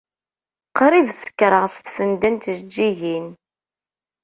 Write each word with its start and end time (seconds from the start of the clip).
Qrib 0.77 1.07
sekṛeɣ 1.19 1.65
s 1.73 1.75
tfenda 1.85 2.29
n 2.33 2.35
tjeǧǧigin. 2.37 3.25